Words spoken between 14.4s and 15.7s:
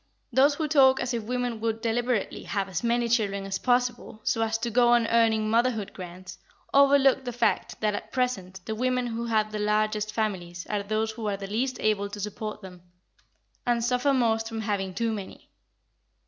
from having too many.